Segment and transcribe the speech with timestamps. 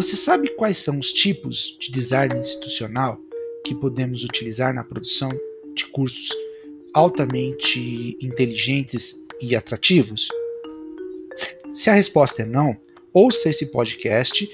[0.00, 3.20] Você sabe quais são os tipos de design institucional
[3.66, 5.30] que podemos utilizar na produção
[5.76, 6.30] de cursos
[6.94, 10.30] altamente inteligentes e atrativos?
[11.74, 12.74] Se a resposta é não,
[13.12, 14.50] ouça esse podcast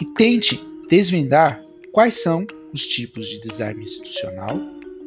[0.00, 1.60] e tente desvendar
[1.90, 4.56] quais são os tipos de design institucional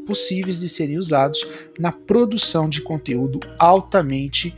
[0.05, 1.47] possíveis de serem usados
[1.79, 4.53] na produção de conteúdo altamente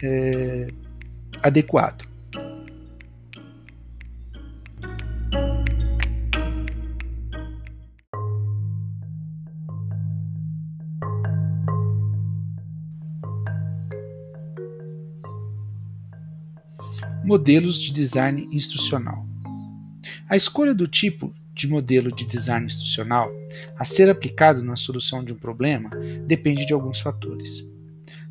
[0.00, 0.68] é,
[1.42, 2.09] adequado.
[17.24, 19.26] Modelos de design instrucional.
[20.28, 23.30] A escolha do tipo de modelo de design instrucional
[23.76, 25.90] a ser aplicado na solução de um problema
[26.26, 27.64] depende de alguns fatores,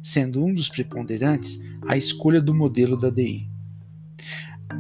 [0.02, 3.48] sendo um dos preponderantes a escolha do modelo da DI.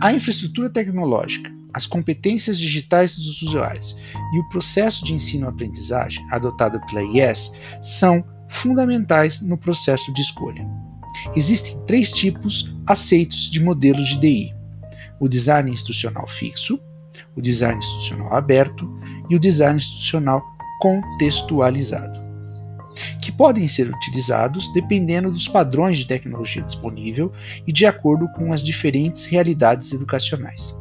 [0.01, 3.95] A infraestrutura tecnológica, as competências digitais dos usuários
[4.33, 10.78] e o processo de ensino-aprendizagem adotado pela IES são fundamentais no processo de escolha.
[11.35, 14.55] Existem três tipos aceitos de modelos de DI:
[15.19, 16.79] o design institucional fixo,
[17.35, 18.89] o design institucional aberto
[19.29, 20.41] e o design institucional
[20.79, 22.19] contextualizado,
[23.21, 27.31] que podem ser utilizados dependendo dos padrões de tecnologia disponível
[27.67, 30.78] e de acordo com as diferentes realidades educacionais.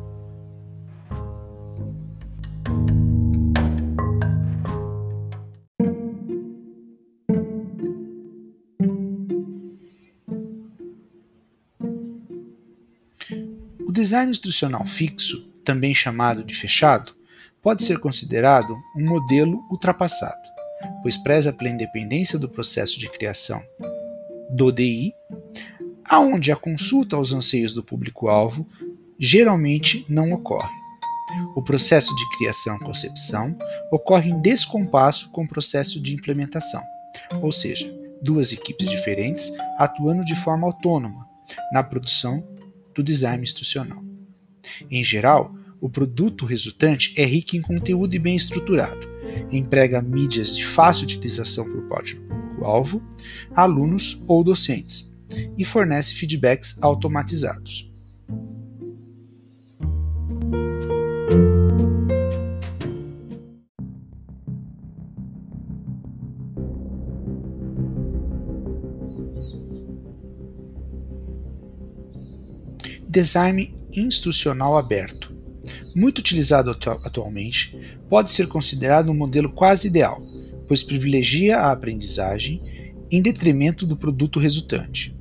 [13.87, 17.15] O design instrucional fixo também chamado de fechado,
[17.61, 20.48] pode ser considerado um modelo ultrapassado,
[21.03, 23.62] pois preza pela independência do processo de criação
[24.49, 25.12] do DI,
[26.09, 28.67] aonde a consulta aos anseios do público-alvo
[29.19, 30.72] geralmente não ocorre.
[31.55, 33.55] O processo de criação-concepção
[33.93, 36.83] ocorre em descompasso com o processo de implementação,
[37.43, 41.28] ou seja, duas equipes diferentes atuando de forma autônoma
[41.75, 42.43] na produção
[42.98, 44.04] do design instrucional.
[44.91, 49.09] Em geral, o produto resultante é rico em conteúdo e bem estruturado,
[49.53, 53.00] emprega mídias de fácil utilização por parte do público-alvo,
[53.54, 55.14] alunos ou docentes,
[55.56, 57.88] e fornece feedbacks automatizados.
[73.19, 75.37] Design instrucional aberto
[75.95, 77.77] muito utilizado atualmente,
[78.09, 80.23] pode ser considerado um modelo quase ideal,
[80.69, 85.17] pois privilegia a aprendizagem em detrimento do produto resultante.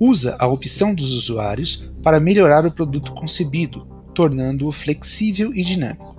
[0.00, 6.16] Usa a opção dos usuários para melhorar o produto concebido, tornando-o flexível e dinâmico.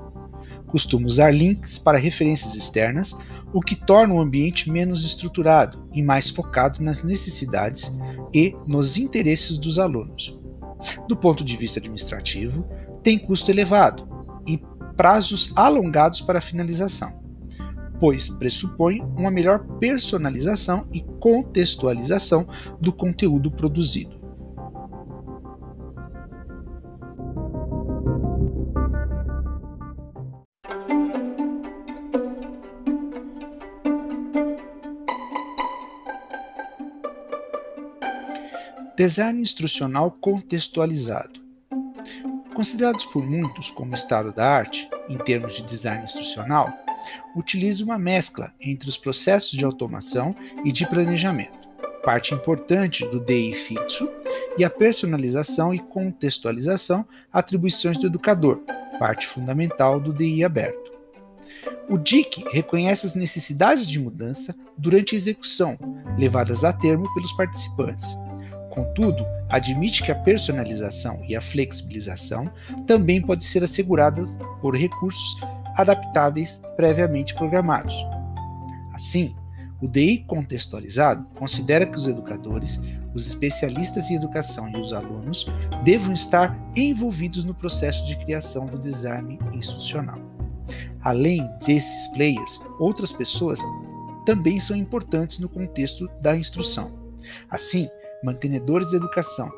[0.67, 3.13] Costuma usar links para referências externas,
[3.53, 7.91] o que torna o ambiente menos estruturado e mais focado nas necessidades
[8.33, 10.44] e nos interesses dos alunos.
[11.07, 12.67] Do ponto de vista administrativo,
[13.01, 14.07] tem custo elevado
[14.47, 14.59] e
[14.97, 17.21] prazos alongados para finalização,
[17.99, 22.47] pois pressupõe uma melhor personalização e contextualização
[22.79, 24.24] do conteúdo produzido.
[38.97, 41.45] Design instrucional contextualizado
[42.53, 46.71] Considerados por muitos como estado da arte, em termos de design instrucional,
[47.35, 50.33] utiliza uma mescla entre os processos de automação
[50.63, 51.67] e de planejamento,
[52.05, 54.09] parte importante do DI fixo,
[54.57, 58.63] e a personalização e contextualização atribuições do educador,
[58.97, 60.93] parte fundamental do DI aberto.
[61.89, 65.77] O DIC reconhece as necessidades de mudança durante a execução,
[66.17, 68.15] levadas a termo pelos participantes.
[68.75, 72.51] Contudo, admite que a personalização e a flexibilização
[72.85, 75.39] também podem ser asseguradas por recursos
[75.77, 77.95] adaptáveis previamente programados.
[78.93, 79.33] Assim,
[79.81, 82.77] o DI contextualizado considera que os educadores,
[83.13, 85.45] os especialistas em educação e os alunos
[85.85, 90.19] devam estar envolvidos no processo de criação do design institucional.
[91.01, 93.59] Além desses players, outras pessoas
[94.25, 96.91] também são importantes no contexto da instrução.
[97.49, 97.87] Assim,
[98.25, 99.49] mantenedores da educação,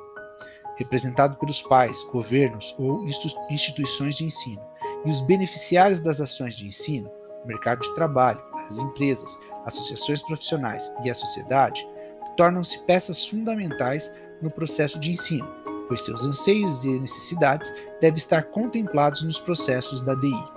[0.78, 3.06] representado pelos pais, governos ou
[3.50, 4.62] instituições de ensino,
[5.06, 7.10] e os beneficiários das ações de ensino,
[7.44, 11.88] o mercado de trabalho, as empresas, associações profissionais e a sociedade,
[12.36, 15.48] tornam-se peças fundamentais no processo de ensino,
[15.88, 20.56] pois seus anseios e necessidades devem estar contemplados nos processos da DI.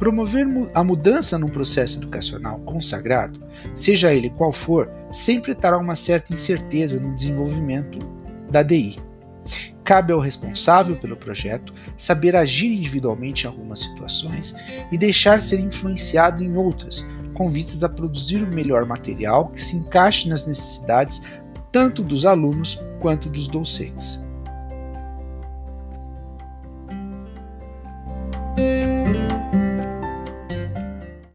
[0.00, 3.38] Promover a mudança num processo educacional consagrado,
[3.74, 7.98] seja ele qual for, sempre terá uma certa incerteza no desenvolvimento
[8.50, 8.98] da DI.
[9.84, 14.56] Cabe ao responsável pelo projeto saber agir individualmente em algumas situações
[14.90, 19.76] e deixar ser influenciado em outras, com vistas a produzir o melhor material que se
[19.76, 21.24] encaixe nas necessidades
[21.70, 24.24] tanto dos alunos quanto dos docentes.